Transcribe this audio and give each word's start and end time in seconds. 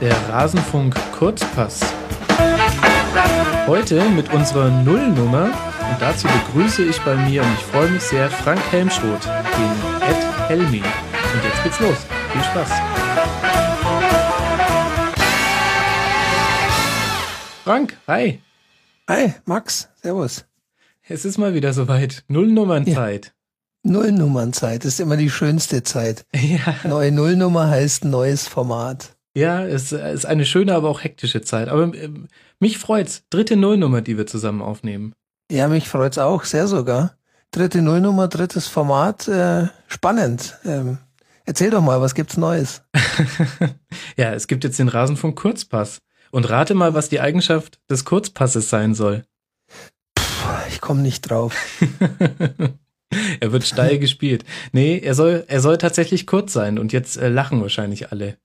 der 0.00 0.14
Rasenfunk 0.28 0.94
Kurzpass. 1.12 1.80
Heute 3.66 4.08
mit 4.10 4.32
unserer 4.32 4.70
Nullnummer 4.70 5.46
und 5.90 6.00
dazu 6.00 6.28
begrüße 6.28 6.84
ich 6.84 7.00
bei 7.00 7.16
mir 7.16 7.42
und 7.42 7.52
ich 7.54 7.64
freue 7.64 7.90
mich 7.90 8.02
sehr 8.02 8.30
Frank 8.30 8.60
Helmschroth, 8.70 9.24
den 9.24 10.08
Ed 10.08 10.48
Helmi. 10.48 10.82
Und 10.82 11.44
jetzt 11.44 11.64
geht's 11.64 11.80
los. 11.80 11.96
Viel 12.32 12.42
Spaß. 12.44 12.70
Frank, 17.64 17.98
hi. 18.06 18.40
Hi, 19.08 19.34
Max, 19.46 19.88
servus. 20.00 20.44
Es 21.08 21.24
ist 21.24 21.38
mal 21.38 21.54
wieder 21.54 21.72
soweit. 21.72 22.24
Nullnummernzeit. 22.28 23.26
Ja. 23.82 23.90
Nullnummernzeit 23.92 24.84
ist 24.84 25.00
immer 25.00 25.16
die 25.16 25.30
schönste 25.30 25.82
Zeit. 25.82 26.24
Ja. 26.34 26.76
Neue 26.84 27.10
Nullnummer 27.10 27.68
heißt 27.68 28.04
neues 28.04 28.46
Format. 28.46 29.17
Ja, 29.34 29.64
es 29.64 29.92
ist 29.92 30.26
eine 30.26 30.44
schöne, 30.44 30.74
aber 30.74 30.88
auch 30.88 31.02
hektische 31.02 31.42
Zeit. 31.42 31.68
Aber 31.68 31.94
äh, 31.94 32.10
mich 32.60 32.78
freut's. 32.78 33.24
Dritte 33.30 33.56
Nullnummer, 33.56 34.00
die 34.00 34.16
wir 34.16 34.26
zusammen 34.26 34.62
aufnehmen. 34.62 35.14
Ja, 35.50 35.68
mich 35.68 35.88
freut's 35.88 36.18
auch, 36.18 36.44
sehr 36.44 36.66
sogar. 36.66 37.14
Dritte 37.50 37.80
Nullnummer, 37.80 38.28
drittes 38.28 38.68
Format, 38.68 39.26
äh, 39.28 39.68
spannend. 39.86 40.58
Ähm, 40.64 40.98
erzähl 41.46 41.70
doch 41.70 41.80
mal, 41.80 42.00
was 42.00 42.14
gibt's 42.14 42.36
Neues? 42.36 42.82
ja, 44.16 44.34
es 44.34 44.46
gibt 44.46 44.64
jetzt 44.64 44.78
den 44.78 44.88
Rasenfunk 44.88 45.38
Kurzpass. 45.38 46.00
Und 46.30 46.50
rate 46.50 46.74
mal, 46.74 46.92
was 46.92 47.08
die 47.08 47.20
Eigenschaft 47.20 47.80
des 47.88 48.04
Kurzpasses 48.04 48.68
sein 48.68 48.94
soll. 48.94 49.24
Puh, 50.14 50.22
ich 50.68 50.82
komme 50.82 51.00
nicht 51.00 51.22
drauf. 51.22 51.56
er 53.40 53.52
wird 53.52 53.64
steil 53.64 53.98
gespielt. 53.98 54.44
Nee, 54.72 54.98
er 54.98 55.14
soll, 55.14 55.44
er 55.48 55.60
soll 55.60 55.78
tatsächlich 55.78 56.26
kurz 56.26 56.52
sein 56.52 56.78
und 56.78 56.92
jetzt 56.92 57.16
äh, 57.16 57.28
lachen 57.28 57.62
wahrscheinlich 57.62 58.12
alle. 58.12 58.36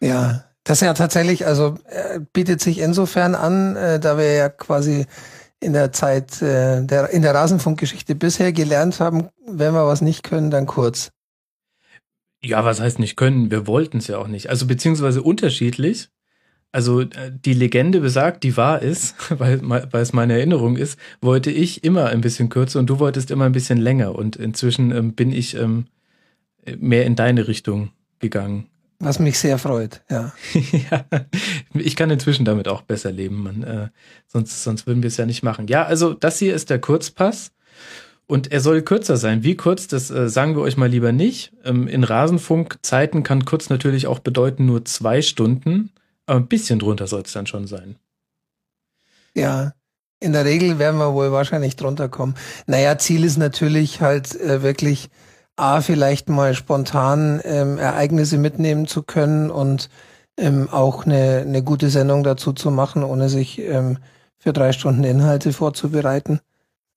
Ja, 0.00 0.44
das 0.64 0.78
ist 0.78 0.86
ja 0.86 0.94
tatsächlich, 0.94 1.46
also 1.46 1.76
äh, 1.86 2.20
bietet 2.32 2.60
sich 2.60 2.78
insofern 2.78 3.34
an, 3.34 3.76
äh, 3.76 4.00
da 4.00 4.16
wir 4.16 4.32
ja 4.32 4.48
quasi 4.48 5.06
in 5.60 5.72
der 5.72 5.92
Zeit 5.92 6.42
äh, 6.42 6.84
der 6.84 7.10
in 7.10 7.22
der 7.22 7.34
Rasenfunkgeschichte 7.34 8.14
bisher 8.14 8.52
gelernt 8.52 9.00
haben, 9.00 9.28
wenn 9.46 9.74
wir 9.74 9.86
was 9.86 10.00
nicht 10.00 10.22
können, 10.22 10.50
dann 10.50 10.66
kurz. 10.66 11.10
Ja, 12.42 12.64
was 12.64 12.80
heißt 12.80 12.98
nicht 12.98 13.16
können? 13.16 13.50
Wir 13.50 13.66
wollten 13.66 13.98
es 13.98 14.06
ja 14.06 14.18
auch 14.18 14.28
nicht. 14.28 14.50
Also 14.50 14.66
beziehungsweise 14.66 15.22
unterschiedlich. 15.22 16.08
Also 16.72 17.02
äh, 17.02 17.30
die 17.32 17.54
Legende 17.54 18.00
besagt, 18.00 18.42
die 18.42 18.56
wahr 18.56 18.82
ist, 18.82 19.14
weil, 19.38 19.60
weil 19.62 20.02
es 20.02 20.12
meine 20.12 20.34
Erinnerung 20.34 20.76
ist, 20.76 20.98
wollte 21.20 21.50
ich 21.50 21.84
immer 21.84 22.06
ein 22.06 22.20
bisschen 22.20 22.48
kürzer 22.48 22.80
und 22.80 22.90
du 22.90 22.98
wolltest 22.98 23.30
immer 23.30 23.46
ein 23.46 23.52
bisschen 23.52 23.78
länger. 23.78 24.14
Und 24.14 24.36
inzwischen 24.36 24.90
ähm, 24.90 25.14
bin 25.14 25.32
ich 25.32 25.56
ähm, 25.56 25.86
mehr 26.78 27.06
in 27.06 27.16
deine 27.16 27.48
Richtung 27.48 27.90
gegangen. 28.18 28.66
Was 28.98 29.18
mich 29.18 29.38
sehr 29.38 29.58
freut, 29.58 30.02
ja. 30.10 30.32
ja. 30.90 31.04
Ich 31.74 31.96
kann 31.96 32.10
inzwischen 32.10 32.44
damit 32.44 32.68
auch 32.68 32.82
besser 32.82 33.12
leben. 33.12 33.42
Man, 33.42 33.62
äh, 33.62 33.88
sonst, 34.26 34.62
sonst 34.62 34.86
würden 34.86 35.02
wir 35.02 35.08
es 35.08 35.16
ja 35.16 35.26
nicht 35.26 35.42
machen. 35.42 35.66
Ja, 35.66 35.84
also 35.84 36.14
das 36.14 36.38
hier 36.38 36.54
ist 36.54 36.70
der 36.70 36.80
Kurzpass. 36.80 37.52
Und 38.26 38.52
er 38.52 38.60
soll 38.60 38.80
kürzer 38.82 39.18
sein. 39.18 39.42
Wie 39.42 39.54
kurz, 39.54 39.86
das 39.86 40.10
äh, 40.10 40.28
sagen 40.30 40.56
wir 40.56 40.62
euch 40.62 40.78
mal 40.78 40.88
lieber 40.88 41.12
nicht. 41.12 41.52
Ähm, 41.64 41.86
in 41.88 42.04
Rasenfunkzeiten 42.04 43.22
kann 43.22 43.44
kurz 43.44 43.68
natürlich 43.68 44.06
auch 44.06 44.20
bedeuten 44.20 44.64
nur 44.64 44.84
zwei 44.84 45.20
Stunden. 45.20 45.92
Aber 46.26 46.40
ein 46.40 46.46
bisschen 46.48 46.78
drunter 46.78 47.06
soll 47.06 47.22
es 47.22 47.32
dann 47.32 47.46
schon 47.46 47.66
sein. 47.66 47.96
Ja, 49.34 49.72
in 50.20 50.32
der 50.32 50.46
Regel 50.46 50.78
werden 50.78 50.98
wir 50.98 51.12
wohl 51.12 51.32
wahrscheinlich 51.32 51.76
drunter 51.76 52.08
kommen. 52.08 52.34
Naja, 52.66 52.96
Ziel 52.96 53.24
ist 53.24 53.36
natürlich 53.36 54.00
halt 54.00 54.34
äh, 54.40 54.62
wirklich 54.62 55.10
A, 55.56 55.80
vielleicht 55.80 56.28
mal 56.28 56.54
spontan 56.54 57.40
ähm, 57.44 57.78
Ereignisse 57.78 58.38
mitnehmen 58.38 58.86
zu 58.86 59.02
können 59.02 59.50
und 59.50 59.88
ähm, 60.36 60.68
auch 60.70 61.06
eine, 61.06 61.44
eine 61.46 61.62
gute 61.62 61.90
Sendung 61.90 62.24
dazu 62.24 62.52
zu 62.52 62.70
machen, 62.70 63.04
ohne 63.04 63.28
sich 63.28 63.60
ähm, 63.60 63.98
für 64.36 64.52
drei 64.52 64.72
Stunden 64.72 65.04
Inhalte 65.04 65.52
vorzubereiten. 65.52 66.40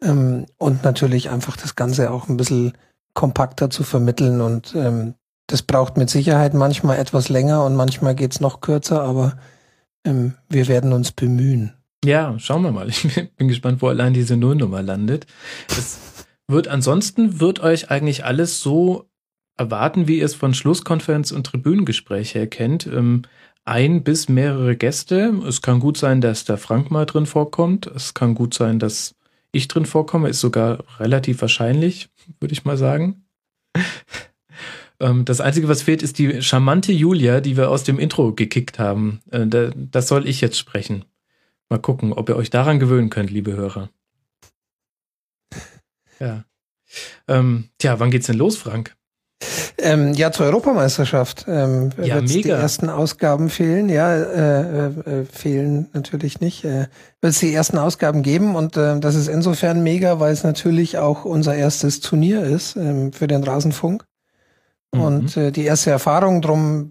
Ähm, 0.01 0.45
und 0.57 0.83
natürlich 0.83 1.29
einfach 1.29 1.55
das 1.55 1.75
Ganze 1.75 2.11
auch 2.11 2.29
ein 2.29 2.37
bisschen 2.37 2.73
kompakter 3.13 3.69
zu 3.69 3.83
vermitteln. 3.83 4.41
Und 4.41 4.73
ähm, 4.75 5.13
das 5.47 5.61
braucht 5.61 5.97
mit 5.97 6.09
Sicherheit 6.09 6.53
manchmal 6.53 6.97
etwas 6.97 7.29
länger 7.29 7.63
und 7.63 7.75
manchmal 7.75 8.15
geht's 8.15 8.39
noch 8.39 8.61
kürzer, 8.61 9.01
aber 9.03 9.37
ähm, 10.03 10.33
wir 10.49 10.67
werden 10.67 10.93
uns 10.93 11.11
bemühen. 11.11 11.73
Ja, 12.03 12.37
schauen 12.37 12.63
wir 12.63 12.71
mal. 12.71 12.89
Ich 12.89 13.35
bin 13.35 13.47
gespannt, 13.47 13.81
wo 13.81 13.87
allein 13.87 14.13
diese 14.13 14.37
Nullnummer 14.37 14.81
landet. 14.81 15.25
Es 15.67 15.99
wird 16.47 16.67
ansonsten 16.67 17.39
wird 17.39 17.59
euch 17.59 17.91
eigentlich 17.91 18.25
alles 18.25 18.61
so 18.61 19.09
erwarten, 19.57 20.07
wie 20.07 20.19
ihr 20.19 20.25
es 20.25 20.35
von 20.35 20.53
Schlusskonferenz 20.53 21.31
und 21.31 21.45
Tribünengespräch 21.45 22.35
her 22.35 22.47
kennt. 22.47 22.87
Ähm, 22.87 23.23
ein 23.65 24.03
bis 24.03 24.29
mehrere 24.29 24.77
Gäste. 24.77 25.41
Es 25.45 25.61
kann 25.61 25.79
gut 25.79 25.97
sein, 25.97 26.21
dass 26.21 26.45
der 26.45 26.57
Frank 26.57 26.89
mal 26.89 27.05
drin 27.05 27.25
vorkommt. 27.25 27.85
Es 27.87 28.13
kann 28.13 28.33
gut 28.33 28.53
sein, 28.53 28.79
dass 28.79 29.15
ich 29.51 29.67
drin 29.67 29.85
vorkomme. 29.85 30.29
Ist 30.29 30.39
sogar 30.39 30.83
relativ 30.99 31.41
wahrscheinlich, 31.41 32.09
würde 32.39 32.53
ich 32.53 32.65
mal 32.65 32.77
sagen. 32.77 33.25
Ähm, 34.99 35.25
das 35.25 35.41
Einzige, 35.41 35.67
was 35.67 35.83
fehlt, 35.83 36.01
ist 36.01 36.17
die 36.17 36.41
charmante 36.41 36.91
Julia, 36.91 37.39
die 37.39 37.55
wir 37.55 37.69
aus 37.69 37.83
dem 37.83 37.99
Intro 37.99 38.33
gekickt 38.33 38.79
haben. 38.79 39.19
Äh, 39.29 39.45
das 39.75 40.07
soll 40.07 40.27
ich 40.27 40.41
jetzt 40.41 40.57
sprechen. 40.57 41.05
Mal 41.69 41.77
gucken, 41.77 42.13
ob 42.13 42.29
ihr 42.29 42.35
euch 42.35 42.49
daran 42.49 42.79
gewöhnen 42.79 43.11
könnt, 43.11 43.29
liebe 43.29 43.53
Hörer. 43.53 43.89
Ja. 46.19 46.43
Ähm, 47.27 47.69
tja, 47.77 47.99
wann 47.99 48.11
geht's 48.11 48.27
denn 48.27 48.37
los, 48.37 48.57
Frank? 48.57 48.95
Ähm, 49.79 50.13
ja, 50.13 50.31
zur 50.31 50.47
Europameisterschaft 50.47 51.45
ähm, 51.47 51.91
ja, 52.01 52.19
mega. 52.21 52.25
die 52.25 52.49
ersten 52.49 52.89
Ausgaben 52.89 53.49
fehlen. 53.49 53.89
Ja, 53.89 54.15
äh, 54.15 54.87
äh, 54.87 55.25
fehlen 55.25 55.89
natürlich 55.93 56.39
nicht. 56.39 56.63
Äh, 56.65 56.87
wird 57.21 57.33
es 57.33 57.39
die 57.39 57.53
ersten 57.53 57.77
Ausgaben 57.77 58.23
geben 58.23 58.55
und 58.55 58.75
äh, 58.75 58.99
das 58.99 59.13
ist 59.13 59.27
insofern 59.27 59.83
mega, 59.83 60.19
weil 60.19 60.33
es 60.33 60.43
natürlich 60.43 60.97
auch 60.97 61.25
unser 61.25 61.55
erstes 61.55 61.99
Turnier 61.99 62.43
ist 62.43 62.75
ähm, 62.75 63.13
für 63.13 63.27
den 63.27 63.43
Rasenfunk. 63.43 64.05
Mhm. 64.93 65.01
Und 65.01 65.37
äh, 65.37 65.51
die 65.51 65.65
erste 65.65 65.91
Erfahrung 65.91 66.41
drum 66.41 66.89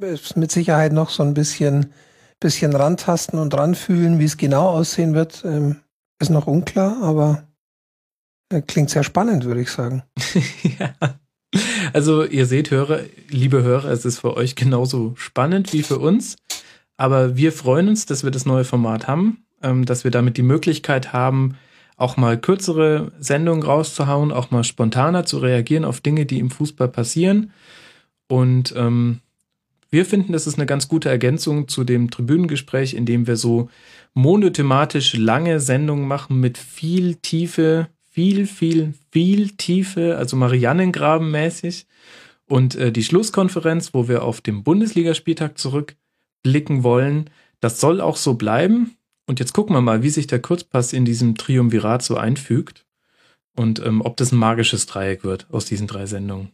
äh, 0.00 0.14
ist 0.14 0.36
mit 0.36 0.52
Sicherheit 0.52 0.92
noch 0.92 1.10
so 1.10 1.24
ein 1.24 1.34
bisschen, 1.34 1.92
bisschen 2.38 2.74
rantasten 2.76 3.40
und 3.40 3.54
ranfühlen, 3.54 4.20
wie 4.20 4.24
es 4.24 4.36
genau 4.36 4.68
aussehen 4.68 5.14
wird, 5.14 5.42
ähm, 5.44 5.80
ist 6.20 6.30
noch 6.30 6.46
unklar, 6.46 7.02
aber 7.02 7.42
Klingt 8.66 8.90
sehr 8.90 9.04
spannend, 9.04 9.44
würde 9.44 9.60
ich 9.60 9.70
sagen. 9.70 10.02
ja. 10.78 10.94
Also 11.92 12.24
ihr 12.24 12.46
seht, 12.46 12.70
Hörer, 12.70 13.00
liebe 13.28 13.62
Hörer, 13.62 13.90
es 13.90 14.04
ist 14.04 14.18
für 14.20 14.36
euch 14.36 14.56
genauso 14.56 15.14
spannend 15.16 15.72
wie 15.72 15.82
für 15.82 15.98
uns. 15.98 16.36
Aber 16.96 17.36
wir 17.36 17.52
freuen 17.52 17.88
uns, 17.88 18.06
dass 18.06 18.24
wir 18.24 18.30
das 18.30 18.46
neue 18.46 18.64
Format 18.64 19.06
haben, 19.06 19.44
ähm, 19.62 19.84
dass 19.86 20.04
wir 20.04 20.10
damit 20.10 20.36
die 20.36 20.42
Möglichkeit 20.42 21.12
haben, 21.12 21.56
auch 21.96 22.16
mal 22.16 22.38
kürzere 22.40 23.12
Sendungen 23.18 23.62
rauszuhauen, 23.62 24.32
auch 24.32 24.50
mal 24.50 24.64
spontaner 24.64 25.24
zu 25.24 25.38
reagieren 25.38 25.84
auf 25.84 26.00
Dinge, 26.00 26.26
die 26.26 26.38
im 26.38 26.50
Fußball 26.50 26.88
passieren. 26.88 27.52
Und 28.28 28.74
ähm, 28.76 29.20
wir 29.90 30.04
finden, 30.06 30.32
das 30.32 30.46
ist 30.46 30.56
eine 30.56 30.66
ganz 30.66 30.88
gute 30.88 31.08
Ergänzung 31.08 31.68
zu 31.68 31.84
dem 31.84 32.10
Tribünengespräch, 32.10 32.94
in 32.94 33.06
dem 33.06 33.26
wir 33.26 33.36
so 33.36 33.68
monothematisch 34.14 35.14
lange 35.14 35.60
Sendungen 35.60 36.06
machen 36.06 36.40
mit 36.40 36.58
viel 36.58 37.16
Tiefe, 37.16 37.88
viel, 38.20 38.46
viel, 38.46 38.92
viel 39.10 39.48
Tiefe, 39.52 40.18
also 40.18 40.36
Mariannengraben-mäßig. 40.36 41.86
Und 42.46 42.74
äh, 42.74 42.92
die 42.92 43.02
Schlusskonferenz, 43.02 43.94
wo 43.94 44.08
wir 44.08 44.24
auf 44.24 44.42
den 44.42 44.62
Bundesligaspieltag 44.62 45.56
zurückblicken 45.56 46.82
wollen, 46.82 47.30
das 47.60 47.80
soll 47.80 48.02
auch 48.02 48.16
so 48.16 48.34
bleiben. 48.34 48.96
Und 49.26 49.40
jetzt 49.40 49.54
gucken 49.54 49.74
wir 49.74 49.80
mal, 49.80 50.02
wie 50.02 50.10
sich 50.10 50.26
der 50.26 50.42
Kurzpass 50.42 50.92
in 50.92 51.06
diesem 51.06 51.34
Triumvirat 51.34 52.02
so 52.02 52.16
einfügt 52.16 52.84
und 53.56 53.80
ähm, 53.80 54.02
ob 54.02 54.18
das 54.18 54.32
ein 54.32 54.38
magisches 54.38 54.84
Dreieck 54.84 55.24
wird 55.24 55.46
aus 55.50 55.64
diesen 55.64 55.86
drei 55.86 56.04
Sendungen. 56.04 56.50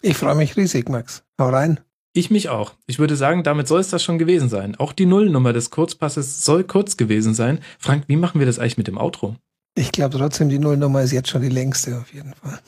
Ich 0.00 0.16
freue 0.16 0.36
mich 0.36 0.56
riesig, 0.56 0.88
Max. 0.88 1.22
Hau 1.38 1.50
rein. 1.50 1.80
Ich 2.14 2.30
mich 2.30 2.48
auch. 2.48 2.72
Ich 2.86 2.98
würde 2.98 3.16
sagen, 3.16 3.42
damit 3.42 3.68
soll 3.68 3.80
es 3.80 3.90
das 3.90 4.02
schon 4.02 4.18
gewesen 4.18 4.48
sein. 4.48 4.74
Auch 4.76 4.92
die 4.92 5.06
Nullnummer 5.06 5.52
des 5.52 5.70
Kurzpasses 5.70 6.44
soll 6.44 6.64
kurz 6.64 6.96
gewesen 6.96 7.34
sein. 7.34 7.60
Frank, 7.78 8.04
wie 8.06 8.16
machen 8.16 8.38
wir 8.38 8.46
das 8.46 8.58
eigentlich 8.58 8.78
mit 8.78 8.88
dem 8.88 8.98
Outro? 8.98 9.36
Ich 9.74 9.90
glaube 9.90 10.18
trotzdem, 10.18 10.50
die 10.50 10.58
Nullnummer 10.58 11.00
ist 11.00 11.12
jetzt 11.12 11.30
schon 11.30 11.40
die 11.40 11.48
längste 11.48 11.98
auf 11.98 12.12
jeden 12.12 12.34
Fall. 12.34 12.58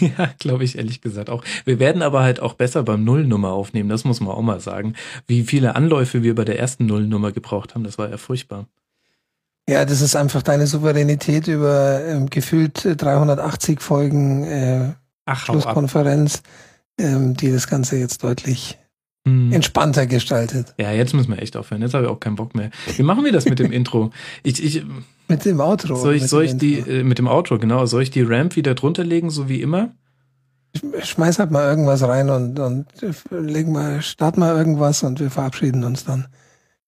ja, 0.18 0.30
glaube 0.38 0.64
ich 0.64 0.76
ehrlich 0.76 1.00
gesagt 1.00 1.30
auch. 1.30 1.42
Wir 1.64 1.78
werden 1.78 2.02
aber 2.02 2.22
halt 2.22 2.40
auch 2.40 2.52
besser 2.52 2.82
beim 2.82 3.02
Nullnummer 3.02 3.52
aufnehmen, 3.52 3.88
das 3.88 4.04
muss 4.04 4.20
man 4.20 4.30
auch 4.34 4.42
mal 4.42 4.60
sagen. 4.60 4.94
Wie 5.26 5.42
viele 5.44 5.74
Anläufe 5.74 6.22
wir 6.22 6.34
bei 6.34 6.44
der 6.44 6.58
ersten 6.58 6.84
Nullnummer 6.84 7.32
gebraucht 7.32 7.74
haben, 7.74 7.84
das 7.84 7.96
war 7.96 8.10
ja 8.10 8.18
furchtbar. 8.18 8.66
Ja, 9.68 9.84
das 9.84 10.02
ist 10.02 10.16
einfach 10.16 10.42
deine 10.42 10.66
Souveränität 10.66 11.46
über 11.46 12.04
ähm, 12.04 12.28
gefühlt 12.28 12.82
380 12.84 13.80
Folgen 13.80 14.44
äh, 14.44 14.92
Ach, 15.24 15.44
Schlusskonferenz, 15.44 16.42
ähm, 16.98 17.36
die 17.36 17.52
das 17.52 17.68
Ganze 17.68 17.96
jetzt 17.96 18.22
deutlich 18.24 18.78
hm. 19.26 19.52
entspannter 19.52 20.06
gestaltet. 20.06 20.74
Ja, 20.78 20.92
jetzt 20.92 21.14
müssen 21.14 21.30
wir 21.30 21.40
echt 21.40 21.56
aufhören. 21.56 21.82
Jetzt 21.82 21.94
habe 21.94 22.04
ich 22.04 22.10
auch 22.10 22.20
keinen 22.20 22.36
Bock 22.36 22.54
mehr. 22.54 22.70
Wie 22.96 23.02
machen 23.02 23.24
wir 23.24 23.32
das 23.32 23.44
mit 23.44 23.58
dem 23.58 23.72
Intro? 23.72 24.10
Ich, 24.42 24.62
ich, 24.62 24.84
mit 25.28 25.44
dem 25.44 25.60
Outro. 25.60 25.96
Soll 25.96 26.14
ich, 26.14 26.26
soll 26.26 26.44
ich 26.44 26.56
die, 26.56 26.78
äh, 26.78 27.04
mit 27.04 27.18
dem 27.18 27.28
Outro, 27.28 27.58
genau. 27.58 27.86
Soll 27.86 28.02
ich 28.02 28.10
die 28.10 28.22
Ramp 28.22 28.56
wieder 28.56 28.74
drunter 28.74 29.04
legen, 29.04 29.30
so 29.30 29.48
wie 29.48 29.62
immer? 29.62 29.94
schmeiß 31.02 31.38
halt 31.38 31.50
mal 31.50 31.68
irgendwas 31.68 32.02
rein 32.02 32.30
und, 32.30 32.58
und 32.58 32.86
legen 33.30 33.72
mal, 33.72 34.02
start 34.02 34.36
mal 34.36 34.56
irgendwas 34.56 35.02
und 35.02 35.20
wir 35.20 35.30
verabschieden 35.30 35.84
uns 35.84 36.04
dann. 36.04 36.28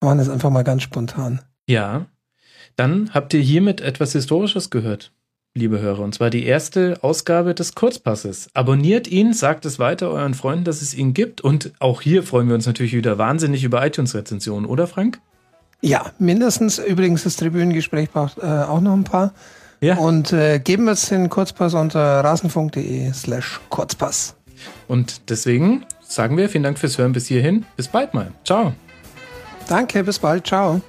Wir 0.00 0.06
machen 0.06 0.18
das 0.18 0.28
einfach 0.28 0.50
mal 0.50 0.64
ganz 0.64 0.82
spontan. 0.82 1.40
Ja. 1.66 2.06
Dann 2.76 3.10
habt 3.12 3.34
ihr 3.34 3.40
hiermit 3.40 3.80
etwas 3.80 4.12
Historisches 4.12 4.70
gehört, 4.70 5.12
liebe 5.54 5.80
Hörer, 5.80 6.00
und 6.00 6.14
zwar 6.14 6.30
die 6.30 6.44
erste 6.44 6.98
Ausgabe 7.02 7.54
des 7.54 7.74
Kurzpasses. 7.74 8.48
Abonniert 8.54 9.06
ihn, 9.08 9.32
sagt 9.32 9.66
es 9.66 9.78
weiter 9.78 10.10
euren 10.10 10.34
Freunden, 10.34 10.64
dass 10.64 10.82
es 10.82 10.94
ihn 10.94 11.14
gibt 11.14 11.40
und 11.40 11.72
auch 11.78 12.00
hier 12.00 12.22
freuen 12.22 12.48
wir 12.48 12.54
uns 12.54 12.66
natürlich 12.66 12.94
wieder 12.94 13.18
wahnsinnig 13.18 13.64
über 13.64 13.84
iTunes-Rezensionen, 13.84 14.66
oder 14.66 14.86
Frank? 14.86 15.20
Ja, 15.82 16.12
mindestens. 16.18 16.78
Übrigens, 16.78 17.24
das 17.24 17.36
Tribünengespräch 17.36 18.10
braucht 18.10 18.38
äh, 18.38 18.42
auch 18.42 18.80
noch 18.80 18.94
ein 18.94 19.04
paar. 19.04 19.34
Ja. 19.80 19.96
Und 19.96 20.32
äh, 20.32 20.60
geben 20.60 20.84
wir 20.84 20.92
uns 20.92 21.08
den 21.08 21.28
Kurzpass 21.28 21.74
unter 21.74 22.20
rasenfunk.de 22.20 23.12
slash 23.12 23.60
Kurzpass. 23.68 24.36
Und 24.86 25.28
deswegen 25.28 25.84
sagen 26.00 26.36
wir 26.36 26.48
vielen 26.48 26.62
Dank 26.62 26.78
fürs 26.78 26.98
Hören 26.98 27.12
bis 27.12 27.26
hierhin. 27.26 27.66
Bis 27.76 27.88
bald 27.88 28.14
mal. 28.14 28.30
Ciao. 28.44 28.74
Danke, 29.68 30.04
bis 30.04 30.20
bald. 30.20 30.46
Ciao. 30.46 30.80